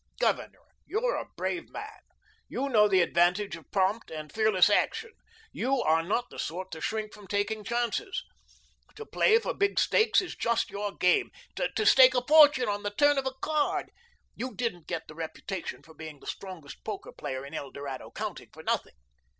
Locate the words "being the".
15.97-16.25